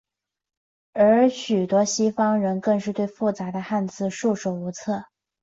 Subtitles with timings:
[0.93, 5.05] 而许多西方人更是对复杂的汉字束手无策。